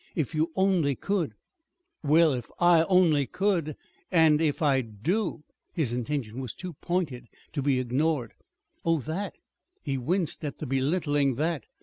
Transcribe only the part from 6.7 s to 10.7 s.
pointed to be ignored. "Oh, that!" He winced at the